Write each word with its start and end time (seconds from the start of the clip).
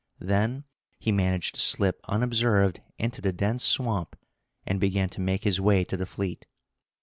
Then 0.19 0.63
he 0.97 1.11
managed 1.11 1.53
to 1.53 1.61
slip 1.61 2.01
unobserved 2.05 2.81
into 2.97 3.21
the 3.21 3.31
dense 3.31 3.63
swamp, 3.63 4.17
and 4.65 4.79
began 4.79 5.09
to 5.09 5.21
make 5.21 5.43
his 5.43 5.61
way 5.61 5.83
to 5.83 5.95
the 5.95 6.07
fleet. 6.07 6.47